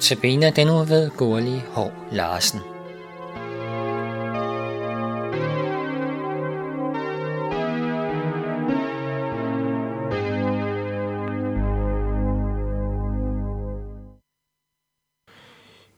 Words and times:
Notabene 0.00 0.50
den 0.50 0.66
nu 0.66 0.84
ved 0.84 1.10
Gurli 1.10 1.60
Hov 1.72 1.92
Larsen. 2.12 2.60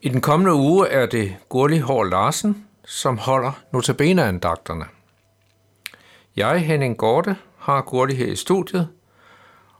I 0.00 0.08
den 0.08 0.20
kommende 0.20 0.54
uge 0.54 0.88
er 0.88 1.06
det 1.06 1.36
Gurli 1.48 1.78
Hår 1.78 2.04
Larsen, 2.04 2.66
som 2.84 3.18
holder 3.18 3.52
notabene-andagterne. 3.72 4.84
Jeg, 6.36 6.60
Henning 6.60 6.96
Gorte, 6.96 7.36
har 7.58 7.82
Gurli 7.82 8.14
her 8.14 8.26
i 8.26 8.36
studiet, 8.36 8.88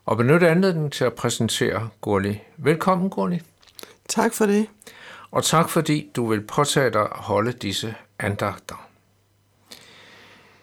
og 0.04 0.16
benytter 0.16 0.50
anledningen 0.50 0.90
til 0.90 1.04
at 1.04 1.14
præsentere 1.14 1.88
Gurli. 2.00 2.40
Velkommen, 2.56 3.10
Gurli. 3.10 3.40
Tak 4.12 4.34
for 4.34 4.46
det. 4.46 4.68
Og 5.30 5.44
tak 5.44 5.68
fordi 5.70 6.10
du 6.16 6.26
vil 6.26 6.46
påtage 6.46 6.90
dig 6.90 7.00
at 7.00 7.08
holde 7.12 7.52
disse 7.52 7.94
andagter. 8.18 8.88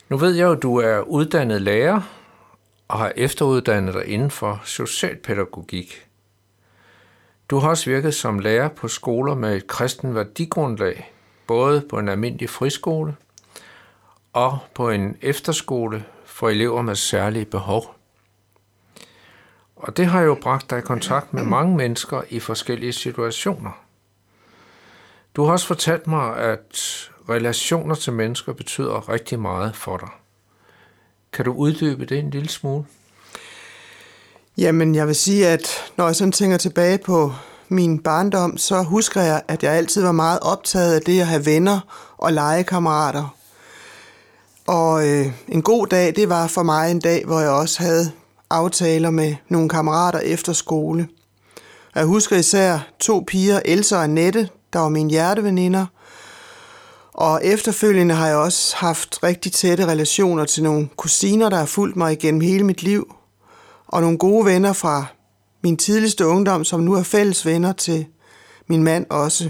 Nu 0.09 0.17
ved 0.17 0.35
jeg 0.35 0.43
jo, 0.43 0.51
at 0.51 0.61
du 0.61 0.75
er 0.75 0.99
uddannet 0.99 1.61
lærer 1.61 2.01
og 2.87 2.99
har 2.99 3.13
efteruddannet 3.15 3.93
dig 3.93 4.05
inden 4.05 4.31
for 4.31 4.61
socialpædagogik. 4.65 6.07
Du 7.49 7.57
har 7.57 7.69
også 7.69 7.89
virket 7.89 8.15
som 8.15 8.39
lærer 8.39 8.67
på 8.67 8.87
skoler 8.87 9.35
med 9.35 9.55
et 9.55 9.67
kristen 9.67 10.15
værdigrundlag, 10.15 11.13
både 11.47 11.81
på 11.89 11.99
en 11.99 12.09
almindelig 12.09 12.49
friskole 12.49 13.15
og 14.33 14.57
på 14.73 14.89
en 14.89 15.17
efterskole 15.21 16.03
for 16.25 16.49
elever 16.49 16.81
med 16.81 16.95
særlige 16.95 17.45
behov. 17.45 17.98
Og 19.79 19.97
det 19.97 20.05
har 20.05 20.21
jo 20.21 20.37
bragt 20.41 20.69
dig 20.69 20.79
i 20.79 20.81
kontakt 20.81 21.33
med 21.33 21.43
mange 21.43 21.77
mennesker 21.77 22.21
i 22.29 22.39
forskellige 22.39 22.93
situationer. 22.93 23.71
Du 25.35 25.43
har 25.43 25.51
også 25.51 25.67
fortalt 25.67 26.07
mig, 26.07 26.37
at 26.37 27.09
relationer 27.29 27.95
til 27.95 28.13
mennesker 28.13 28.53
betyder 28.53 29.09
rigtig 29.09 29.39
meget 29.39 29.75
for 29.75 29.97
dig. 29.97 30.09
Kan 31.33 31.45
du 31.45 31.53
uddybe 31.53 32.05
det 32.05 32.19
en 32.19 32.29
lille 32.29 32.49
smule? 32.49 32.85
Jamen, 34.57 34.95
jeg 34.95 35.07
vil 35.07 35.15
sige, 35.15 35.47
at 35.47 35.67
når 35.97 36.05
jeg 36.05 36.15
sådan 36.15 36.31
tænker 36.31 36.57
tilbage 36.57 36.97
på 36.97 37.33
min 37.69 37.99
barndom, 37.99 38.57
så 38.57 38.83
husker 38.83 39.21
jeg, 39.21 39.41
at 39.47 39.63
jeg 39.63 39.71
altid 39.71 40.01
var 40.01 40.11
meget 40.11 40.39
optaget 40.41 40.95
af 40.95 41.01
det 41.01 41.19
at 41.19 41.27
have 41.27 41.45
venner 41.45 41.79
og 42.17 42.33
legekammerater. 42.33 43.35
Og 44.67 45.07
øh, 45.07 45.25
en 45.47 45.61
god 45.61 45.87
dag, 45.87 46.15
det 46.15 46.29
var 46.29 46.47
for 46.47 46.63
mig 46.63 46.91
en 46.91 46.99
dag, 46.99 47.25
hvor 47.25 47.39
jeg 47.39 47.49
også 47.49 47.83
havde 47.83 48.11
aftaler 48.49 49.09
med 49.09 49.35
nogle 49.49 49.69
kammerater 49.69 50.19
efter 50.19 50.53
skole. 50.53 51.07
Jeg 51.95 52.05
husker 52.05 52.37
især 52.37 52.79
to 52.99 53.23
piger, 53.27 53.59
Elsa 53.65 53.95
og 53.95 54.03
Annette, 54.03 54.49
der 54.73 54.79
var 54.79 54.89
mine 54.89 55.09
hjerteveninder. 55.09 55.85
Og 57.13 57.45
efterfølgende 57.45 58.15
har 58.15 58.27
jeg 58.27 58.37
også 58.37 58.75
haft 58.77 59.23
rigtig 59.23 59.51
tætte 59.51 59.85
relationer 59.85 60.45
til 60.45 60.63
nogle 60.63 60.89
kusiner, 60.97 61.49
der 61.49 61.57
har 61.57 61.65
fulgt 61.65 61.95
mig 61.95 62.13
igennem 62.13 62.41
hele 62.41 62.63
mit 62.63 62.83
liv. 62.83 63.15
Og 63.87 64.01
nogle 64.01 64.17
gode 64.17 64.45
venner 64.45 64.73
fra 64.73 65.05
min 65.63 65.77
tidligste 65.77 66.27
ungdom, 66.27 66.63
som 66.63 66.79
nu 66.79 66.93
er 66.93 67.03
fælles 67.03 67.45
venner 67.45 67.73
til 67.73 68.05
min 68.67 68.83
mand 68.83 69.05
også. 69.09 69.49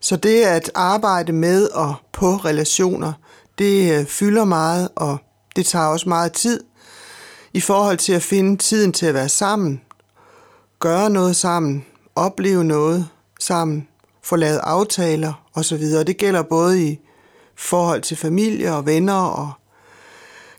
Så 0.00 0.16
det 0.16 0.42
at 0.42 0.70
arbejde 0.74 1.32
med 1.32 1.68
og 1.68 1.94
på 2.12 2.36
relationer, 2.36 3.12
det 3.58 3.98
øh, 3.98 4.06
fylder 4.06 4.44
meget, 4.44 4.88
og 4.96 5.18
det 5.56 5.66
tager 5.66 5.86
også 5.86 6.08
meget 6.08 6.32
tid 6.32 6.60
i 7.56 7.60
forhold 7.60 7.96
til 7.98 8.12
at 8.12 8.22
finde 8.22 8.56
tiden 8.56 8.92
til 8.92 9.06
at 9.06 9.14
være 9.14 9.28
sammen, 9.28 9.80
gøre 10.80 11.10
noget 11.10 11.36
sammen, 11.36 11.84
opleve 12.14 12.64
noget 12.64 13.08
sammen, 13.40 13.88
få 14.22 14.36
lavet 14.36 14.60
aftaler 14.62 15.32
osv. 15.54 15.80
Det 15.80 16.16
gælder 16.16 16.42
både 16.42 16.84
i 16.84 17.00
forhold 17.54 18.02
til 18.02 18.16
familie 18.16 18.74
og 18.74 18.86
venner 18.86 19.14
og 19.14 19.52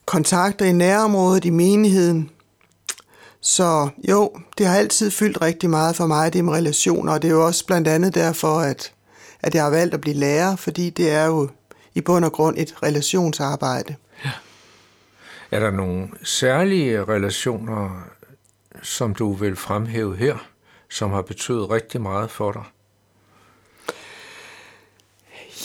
kontakter 0.06 0.66
i 0.66 0.72
nærområdet, 0.72 1.46
i 1.46 1.50
menigheden. 1.50 2.30
Så 3.42 3.90
jo, 4.10 4.32
det 4.58 4.68
har 4.68 4.78
altid 4.78 5.12
fyldt 5.12 5.42
rigtig 5.42 5.70
meget 5.70 5.96
for 5.96 6.06
mig, 6.06 6.34
det 6.34 6.46
med 6.46 6.54
relationer, 6.54 7.14
og 7.14 7.22
det 7.22 7.28
er 7.28 7.34
jo 7.34 7.46
også 7.46 7.66
blandt 7.66 7.88
andet 7.88 8.16
derfor, 8.16 8.60
at, 8.60 8.92
at 9.42 9.56
jeg 9.56 9.64
har 9.64 9.70
valgt 9.70 9.94
at 9.94 10.02
blive 10.02 10.16
lærer, 10.16 10.56
fordi 10.56 10.90
det 10.90 11.12
er 11.12 11.26
jo 11.26 11.50
i 11.94 12.02
bund 12.02 12.26
og 12.26 12.32
grund 12.32 12.56
et 12.58 12.76
relationsarbejde. 12.84 13.96
Ja. 14.26 14.32
Er 15.52 15.60
der 15.60 15.72
nogle 15.72 16.08
særlige 16.24 17.04
relationer, 17.04 18.04
som 18.84 19.16
du 19.16 19.34
vil 19.34 19.56
fremhæve 19.56 20.18
her, 20.18 20.36
som 20.90 21.12
har 21.12 21.22
betydet 21.22 21.70
rigtig 21.70 22.02
meget 22.02 22.32
for 22.32 22.52
dig? 22.52 22.64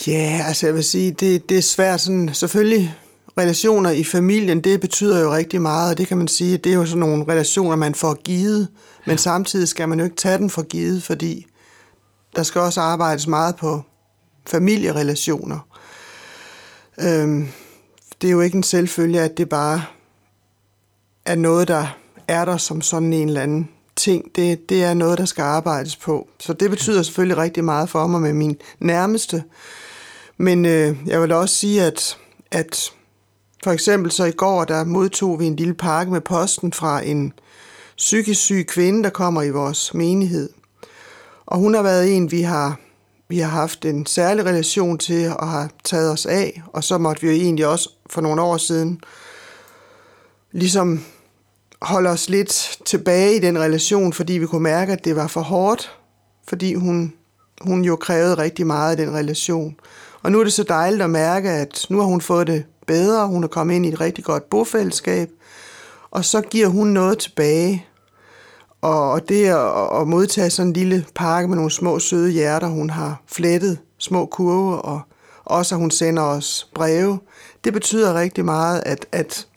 Ja, 0.07 0.43
altså 0.47 0.67
jeg 0.67 0.75
vil 0.75 0.83
sige, 0.83 1.11
det, 1.11 1.49
det 1.49 1.57
er 1.57 1.61
svært 1.61 2.01
sådan, 2.01 2.33
selvfølgelig 2.33 2.95
relationer 3.37 3.89
i 3.89 4.03
familien, 4.03 4.61
det 4.61 4.81
betyder 4.81 5.21
jo 5.21 5.33
rigtig 5.33 5.61
meget, 5.61 5.91
og 5.91 5.97
det 5.97 6.07
kan 6.07 6.17
man 6.17 6.27
sige, 6.27 6.57
det 6.57 6.69
er 6.69 6.75
jo 6.75 6.85
sådan 6.85 6.99
nogle 6.99 7.25
relationer, 7.27 7.75
man 7.75 7.95
får 7.95 8.13
givet, 8.13 8.67
men 9.05 9.17
samtidig 9.17 9.67
skal 9.67 9.89
man 9.89 9.99
jo 9.99 10.05
ikke 10.05 10.15
tage 10.15 10.37
den 10.37 10.49
for 10.49 10.63
givet, 10.63 11.03
fordi 11.03 11.45
der 12.35 12.43
skal 12.43 12.61
også 12.61 12.81
arbejdes 12.81 13.27
meget 13.27 13.55
på 13.55 13.81
familierelationer. 14.47 15.59
Øhm, 16.99 17.47
det 18.23 18.29
er 18.29 18.33
jo 18.33 18.41
ikke 18.41 18.57
en 18.57 18.63
selvfølge, 18.63 19.21
at 19.21 19.37
det 19.37 19.49
bare 19.49 19.83
er 21.25 21.35
noget, 21.35 21.67
der 21.67 21.97
er 22.27 22.45
der 22.45 22.57
som 22.57 22.81
sådan 22.81 23.13
en 23.13 23.27
eller 23.27 23.41
anden 23.41 23.69
ting. 23.95 24.35
Det, 24.35 24.69
det 24.69 24.83
er 24.83 24.93
noget, 24.93 25.17
der 25.17 25.25
skal 25.25 25.41
arbejdes 25.41 25.95
på. 25.95 26.27
Så 26.39 26.53
det 26.53 26.69
betyder 26.69 27.03
selvfølgelig 27.03 27.37
rigtig 27.37 27.63
meget 27.63 27.89
for 27.89 28.07
mig 28.07 28.21
med 28.21 28.33
min 28.33 28.57
nærmeste. 28.79 29.43
Men 30.37 30.65
øh, 30.65 30.97
jeg 31.05 31.21
vil 31.21 31.31
også 31.31 31.55
sige, 31.55 31.83
at, 31.83 32.17
at 32.51 32.91
for 33.63 33.71
eksempel 33.71 34.11
så 34.11 34.25
i 34.25 34.31
går, 34.31 34.63
der 34.63 34.83
modtog 34.83 35.39
vi 35.39 35.45
en 35.45 35.55
lille 35.55 35.73
pakke 35.73 36.11
med 36.11 36.21
posten 36.21 36.73
fra 36.73 37.01
en 37.01 37.33
psykisk 37.97 38.41
syg 38.41 38.65
kvinde, 38.67 39.03
der 39.03 39.09
kommer 39.09 39.41
i 39.41 39.49
vores 39.49 39.93
menighed. 39.93 40.49
Og 41.45 41.57
hun 41.57 41.73
har 41.73 41.81
været 41.81 42.17
en, 42.17 42.31
vi 42.31 42.41
har 42.41 42.79
vi 43.33 43.39
har 43.39 43.49
haft 43.49 43.85
en 43.85 44.05
særlig 44.05 44.45
relation 44.45 44.97
til 44.97 45.31
og 45.39 45.47
har 45.47 45.69
taget 45.83 46.11
os 46.11 46.25
af, 46.25 46.61
og 46.73 46.83
så 46.83 46.97
måtte 46.97 47.21
vi 47.21 47.27
jo 47.27 47.33
egentlig 47.33 47.67
også 47.67 47.89
for 48.09 48.21
nogle 48.21 48.41
år 48.41 48.57
siden 48.57 48.99
ligesom 50.51 51.03
holde 51.81 52.09
os 52.09 52.29
lidt 52.29 52.79
tilbage 52.85 53.35
i 53.35 53.39
den 53.39 53.59
relation, 53.59 54.13
fordi 54.13 54.33
vi 54.33 54.45
kunne 54.45 54.63
mærke, 54.63 54.93
at 54.93 55.05
det 55.05 55.15
var 55.15 55.27
for 55.27 55.41
hårdt, 55.41 55.97
fordi 56.47 56.73
hun, 56.73 57.13
hun 57.61 57.83
jo 57.83 57.95
krævede 57.95 58.37
rigtig 58.37 58.67
meget 58.67 58.91
af 58.91 58.97
den 58.97 59.15
relation. 59.15 59.75
Og 60.21 60.31
nu 60.31 60.39
er 60.39 60.43
det 60.43 60.53
så 60.53 60.63
dejligt 60.63 61.01
at 61.01 61.09
mærke, 61.09 61.49
at 61.49 61.85
nu 61.89 61.99
har 61.99 62.05
hun 62.05 62.21
fået 62.21 62.47
det 62.47 62.65
bedre, 62.87 63.27
hun 63.27 63.43
er 63.43 63.47
kommet 63.47 63.75
ind 63.75 63.85
i 63.85 63.89
et 63.89 64.01
rigtig 64.01 64.23
godt 64.23 64.49
bofællesskab, 64.49 65.29
og 66.11 66.25
så 66.25 66.41
giver 66.41 66.67
hun 66.67 66.87
noget 66.87 67.19
tilbage, 67.19 67.85
og 68.83 69.29
det 69.29 69.45
at, 69.45 70.07
modtage 70.07 70.49
sådan 70.49 70.69
en 70.69 70.73
lille 70.73 71.05
pakke 71.15 71.47
med 71.47 71.55
nogle 71.55 71.71
små 71.71 71.99
søde 71.99 72.31
hjerter, 72.31 72.67
hun 72.67 72.89
har 72.89 73.21
flettet, 73.27 73.77
små 73.97 74.25
kurve, 74.25 74.81
og 74.81 75.01
også 75.45 75.75
at 75.75 75.79
hun 75.79 75.91
sender 75.91 76.23
os 76.23 76.69
breve, 76.75 77.19
det 77.63 77.73
betyder 77.73 78.13
rigtig 78.13 78.45
meget, 78.45 78.83
at, 78.85 79.05
at 79.11 79.47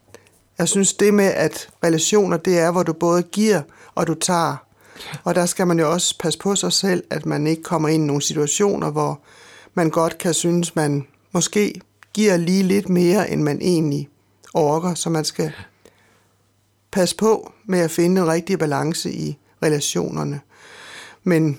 jeg 0.58 0.68
synes 0.68 0.94
det 0.94 1.14
med, 1.14 1.24
at 1.24 1.68
relationer, 1.84 2.36
det 2.36 2.58
er, 2.58 2.70
hvor 2.70 2.82
du 2.82 2.92
både 2.92 3.22
giver 3.22 3.62
og 3.94 4.06
du 4.06 4.14
tager. 4.14 4.56
Og 5.24 5.34
der 5.34 5.46
skal 5.46 5.66
man 5.66 5.78
jo 5.78 5.92
også 5.92 6.18
passe 6.18 6.38
på 6.38 6.56
sig 6.56 6.72
selv, 6.72 7.04
at 7.10 7.26
man 7.26 7.46
ikke 7.46 7.62
kommer 7.62 7.88
ind 7.88 8.04
i 8.04 8.06
nogle 8.06 8.22
situationer, 8.22 8.90
hvor 8.90 9.20
man 9.74 9.90
godt 9.90 10.18
kan 10.18 10.34
synes, 10.34 10.76
man 10.76 11.06
måske 11.32 11.80
giver 12.14 12.36
lige 12.36 12.62
lidt 12.62 12.88
mere, 12.88 13.30
end 13.30 13.42
man 13.42 13.58
egentlig 13.60 14.08
orker, 14.54 14.94
så 14.94 15.10
man 15.10 15.24
skal 15.24 15.52
passe 16.92 17.16
på 17.16 17.52
med 17.64 17.78
at 17.78 17.90
finde 17.90 18.20
en 18.20 18.28
rigtig 18.28 18.58
balance 18.58 19.10
i 19.10 19.38
relationerne. 19.62 20.40
Men 21.24 21.58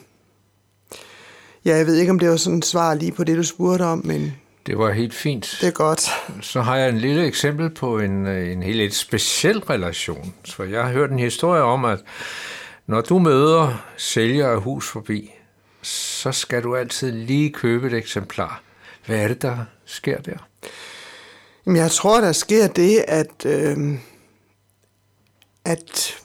ja, 1.66 1.76
jeg 1.76 1.86
ved 1.86 1.96
ikke, 1.96 2.12
om 2.12 2.20
det 2.20 2.30
var 2.30 2.36
sådan 2.36 2.58
et 2.58 2.66
svar 2.66 2.94
lige 2.94 3.12
på 3.12 3.24
det, 3.24 3.38
du 3.38 3.44
spurgte 3.44 3.84
om, 3.84 4.02
men... 4.06 4.36
Det 4.66 4.78
var 4.78 4.92
helt 4.92 5.14
fint. 5.14 5.58
Det 5.62 5.68
er 5.68 5.72
godt. 5.72 6.10
Så 6.42 6.62
har 6.62 6.78
jeg 6.78 6.90
en 6.90 6.98
lille 6.98 7.26
eksempel 7.26 7.70
på 7.70 8.00
en, 8.00 8.28
en 8.28 8.64
helt 8.64 8.82
et 8.82 8.96
speciel 8.96 9.60
relation. 9.60 10.34
Så 10.44 10.64
jeg 10.64 10.84
har 10.84 10.92
hørt 10.92 11.12
en 11.12 11.20
historie 11.20 11.62
om, 11.62 11.86
at 11.86 12.00
når 12.88 13.02
du 13.02 13.20
møder 13.20 13.84
sælger 13.98 14.50
af 14.50 14.62
hus 14.62 14.90
forbi, 14.90 15.32
så 15.82 16.32
skal 16.32 16.64
du 16.64 16.76
altid 16.76 17.12
lige 17.12 17.50
købe 17.50 17.88
et 17.88 17.94
eksemplar. 17.94 18.62
Hvad 19.06 19.18
er 19.18 19.28
det, 19.28 19.42
der 19.42 19.58
sker 19.86 20.18
der? 20.18 20.38
Jamen, 21.66 21.78
jeg 21.78 21.92
tror, 21.92 22.22
der 22.22 22.32
sker 22.32 22.68
det, 22.68 23.06
at... 23.08 23.46
Øh 23.46 23.78
at, 25.68 26.16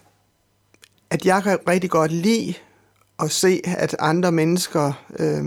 at 1.11 1.27
jeg 1.27 1.43
kan 1.43 1.59
rigtig 1.69 1.91
godt 1.91 2.13
lide 2.13 2.55
at 3.23 3.31
se, 3.31 3.61
at 3.65 3.97
andre 3.99 4.33
mennesker 4.33 4.93
øh, 5.19 5.45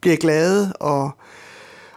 bliver 0.00 0.16
glade, 0.16 0.72
og, 0.72 1.10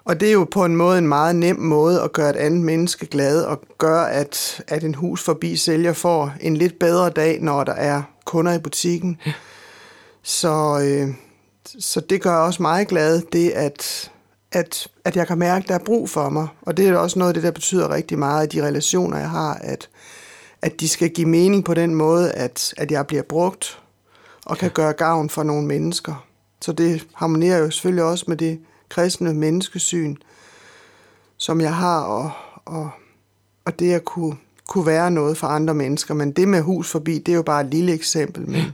og 0.03 0.19
det 0.19 0.27
er 0.27 0.33
jo 0.33 0.47
på 0.51 0.65
en 0.65 0.75
måde 0.75 0.97
en 0.97 1.07
meget 1.07 1.35
nem 1.35 1.59
måde 1.59 2.01
at 2.01 2.13
gøre 2.13 2.29
et 2.29 2.35
andet 2.35 2.61
menneske 2.61 3.05
glad, 3.05 3.43
og 3.43 3.61
gøre, 3.77 4.11
at, 4.11 4.63
at 4.67 4.83
en 4.83 4.95
hus 4.95 5.23
forbi 5.23 5.57
sælger 5.57 5.93
får 5.93 6.33
en 6.41 6.57
lidt 6.57 6.79
bedre 6.79 7.09
dag, 7.09 7.41
når 7.41 7.63
der 7.63 7.73
er 7.73 8.01
kunder 8.25 8.53
i 8.53 8.59
butikken. 8.59 9.17
Ja. 9.25 9.33
Så, 10.23 10.79
øh, 10.83 11.15
så 11.79 11.99
det 11.99 12.21
gør 12.21 12.35
også 12.35 12.61
meget 12.61 12.87
glad, 12.87 13.21
det 13.21 13.49
at, 13.49 14.11
at, 14.51 14.87
at 15.05 15.15
jeg 15.15 15.27
kan 15.27 15.37
mærke, 15.37 15.63
at 15.63 15.69
der 15.69 15.75
er 15.75 15.83
brug 15.85 16.09
for 16.09 16.29
mig. 16.29 16.47
Og 16.61 16.77
det 16.77 16.87
er 16.87 16.97
også 16.97 17.19
noget 17.19 17.29
af 17.29 17.33
det, 17.33 17.43
der 17.43 17.51
betyder 17.51 17.93
rigtig 17.93 18.19
meget 18.19 18.53
i 18.53 18.57
de 18.57 18.67
relationer, 18.67 19.17
jeg 19.17 19.29
har, 19.29 19.53
at, 19.53 19.89
at 20.63 20.79
de 20.79 20.89
skal 20.89 21.09
give 21.09 21.27
mening 21.27 21.65
på 21.65 21.73
den 21.73 21.95
måde, 21.95 22.31
at, 22.31 22.73
at 22.77 22.91
jeg 22.91 23.07
bliver 23.07 23.23
brugt 23.23 23.79
og 24.45 24.57
kan 24.57 24.71
gøre 24.71 24.93
gavn 24.93 25.29
for 25.29 25.43
nogle 25.43 25.67
mennesker. 25.67 26.25
Så 26.61 26.71
det 26.71 27.07
harmonerer 27.13 27.57
jo 27.57 27.69
selvfølgelig 27.69 28.03
også 28.03 28.25
med 28.27 28.37
det 28.37 28.59
kristne 28.89 29.33
menneskesyn, 29.33 30.15
som 31.37 31.61
jeg 31.61 31.75
har, 31.75 32.01
og, 32.01 32.31
og, 32.65 32.89
og 33.65 33.79
det 33.79 33.93
at 33.93 34.05
kunne, 34.05 34.35
kunne 34.67 34.85
være 34.85 35.11
noget 35.11 35.37
for 35.37 35.47
andre 35.47 35.73
mennesker. 35.73 36.13
Men 36.13 36.31
det 36.31 36.47
med 36.47 36.61
hus 36.61 36.91
forbi, 36.91 37.19
det 37.19 37.31
er 37.31 37.35
jo 37.35 37.43
bare 37.43 37.61
et 37.61 37.67
lille 37.67 37.93
eksempel. 37.93 38.49
Men, 38.49 38.73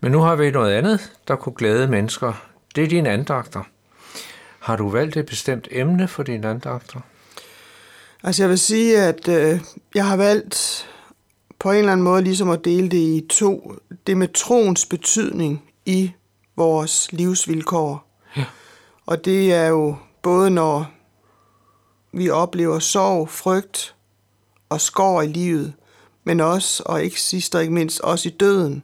Men 0.00 0.12
nu 0.12 0.20
har 0.20 0.36
vi 0.36 0.50
noget 0.50 0.72
andet, 0.72 1.12
der 1.28 1.36
kunne 1.36 1.54
glæde 1.54 1.88
mennesker. 1.88 2.32
Det 2.74 2.84
er 2.84 2.88
dine 2.88 3.10
andagter. 3.10 3.62
Har 4.58 4.76
du 4.76 4.88
valgt 4.88 5.16
et 5.16 5.26
bestemt 5.26 5.68
emne 5.70 6.08
for 6.08 6.22
dine 6.22 6.48
andagter? 6.48 7.00
Altså 8.22 8.42
jeg 8.42 8.50
vil 8.50 8.58
sige, 8.58 8.98
at 8.98 9.28
øh, 9.28 9.60
jeg 9.94 10.06
har 10.06 10.16
valgt 10.16 10.88
på 11.58 11.70
en 11.70 11.78
eller 11.78 11.92
anden 11.92 12.04
måde 12.04 12.22
ligesom 12.22 12.50
at 12.50 12.64
dele 12.64 12.88
det 12.88 12.96
i 12.96 13.26
to. 13.30 13.74
Det 14.06 14.16
med 14.16 14.28
troens 14.28 14.86
betydning 14.86 15.62
i 15.86 16.12
vores 16.56 17.12
livsvilkår. 17.12 18.06
Ja. 18.36 18.44
Og 19.06 19.24
det 19.24 19.52
er 19.52 19.66
jo 19.66 19.96
både 20.22 20.50
når 20.50 20.90
vi 22.12 22.30
oplever 22.30 22.78
sorg, 22.78 23.28
frygt 23.28 23.94
og 24.68 24.80
skår 24.80 25.22
i 25.22 25.26
livet, 25.26 25.72
men 26.24 26.40
også, 26.40 26.82
og 26.86 27.04
ikke 27.04 27.20
sidst 27.20 27.54
og 27.54 27.60
ikke 27.60 27.74
mindst, 27.74 28.00
også 28.00 28.28
i 28.28 28.32
døden, 28.32 28.82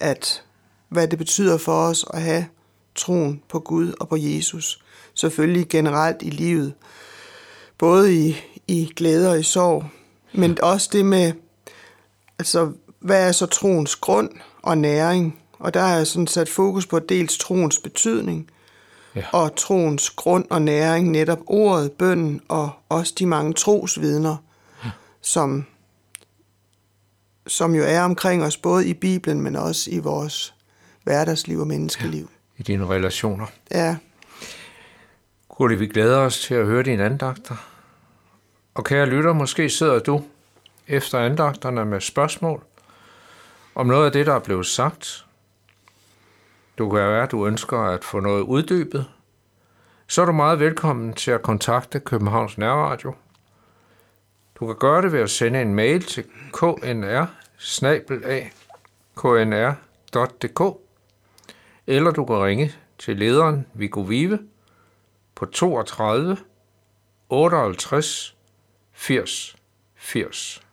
at 0.00 0.42
hvad 0.88 1.08
det 1.08 1.18
betyder 1.18 1.58
for 1.58 1.86
os 1.86 2.04
at 2.10 2.22
have 2.22 2.46
troen 2.94 3.42
på 3.48 3.58
Gud 3.58 3.92
og 4.00 4.08
på 4.08 4.16
Jesus. 4.16 4.84
Selvfølgelig 5.14 5.68
generelt 5.68 6.22
i 6.22 6.30
livet. 6.30 6.74
Både 7.78 8.14
i, 8.16 8.36
i 8.68 8.92
glæde 8.96 9.30
og 9.30 9.40
i 9.40 9.42
sorg. 9.42 9.84
Men 10.34 10.60
også 10.62 10.88
det 10.92 11.04
med, 11.06 11.32
altså, 12.38 12.72
hvad 13.00 13.28
er 13.28 13.32
så 13.32 13.46
troens 13.46 13.96
grund 13.96 14.30
og 14.62 14.78
næring? 14.78 15.38
Og 15.58 15.74
der 15.74 15.80
har 15.80 15.96
jeg 15.96 16.06
sådan 16.06 16.26
sat 16.26 16.48
fokus 16.48 16.86
på 16.86 16.98
dels 16.98 17.38
troens 17.38 17.78
betydning, 17.78 18.50
Ja. 19.16 19.22
og 19.32 19.56
troens 19.56 20.10
grund 20.10 20.44
og 20.50 20.62
næring, 20.62 21.10
netop 21.10 21.38
ordet, 21.46 21.92
bønden 21.92 22.40
og 22.48 22.70
også 22.88 23.14
de 23.18 23.26
mange 23.26 23.52
trosvidner, 23.52 24.36
ja. 24.84 24.90
som, 25.20 25.64
som 27.46 27.74
jo 27.74 27.82
er 27.86 28.02
omkring 28.02 28.42
os, 28.44 28.56
både 28.56 28.86
i 28.88 28.94
Bibelen, 28.94 29.40
men 29.40 29.56
også 29.56 29.90
i 29.90 29.98
vores 29.98 30.54
hverdagsliv 31.04 31.58
og 31.60 31.66
menneskeliv. 31.66 32.30
I 32.58 32.62
dine 32.62 32.86
relationer? 32.86 33.46
Ja, 33.70 33.96
Gurli, 35.48 35.74
vi 35.74 35.86
glæder 35.86 36.18
os 36.18 36.40
til 36.40 36.54
at 36.54 36.66
høre 36.66 36.82
dine 36.82 37.04
andagter. 37.04 37.56
Og 38.74 38.84
kære 38.84 39.06
lytter, 39.06 39.32
måske 39.32 39.70
sidder 39.70 39.98
du 39.98 40.24
efter 40.88 41.18
andagterne 41.18 41.84
med 41.84 42.00
spørgsmål 42.00 42.64
om 43.74 43.86
noget 43.86 44.06
af 44.06 44.12
det, 44.12 44.26
der 44.26 44.34
er 44.34 44.40
blevet 44.40 44.66
sagt. 44.66 45.26
Du 46.78 46.90
kan 46.90 46.98
være, 46.98 47.22
at 47.22 47.30
du 47.30 47.46
ønsker 47.46 47.78
at 47.78 48.04
få 48.04 48.20
noget 48.20 48.42
uddybet. 48.42 49.06
Så 50.06 50.22
er 50.22 50.26
du 50.26 50.32
meget 50.32 50.60
velkommen 50.60 51.12
til 51.12 51.30
at 51.30 51.42
kontakte 51.42 52.00
Københavns 52.00 52.58
Nærradio. 52.58 53.14
Du 54.60 54.66
kan 54.66 54.76
gøre 54.76 55.02
det 55.02 55.12
ved 55.12 55.20
at 55.20 55.30
sende 55.30 55.62
en 55.62 55.74
mail 55.74 56.02
til 56.02 56.24
knr 56.52 57.26
knr.dk 59.16 60.80
eller 61.86 62.10
du 62.10 62.24
kan 62.24 62.42
ringe 62.42 62.72
til 62.98 63.16
lederen 63.16 63.66
Viggo 63.74 64.00
Vive 64.00 64.38
på 65.34 65.46
32 65.46 66.36
58 67.28 68.33
fierce, 68.94 69.54
fierce. 69.94 70.63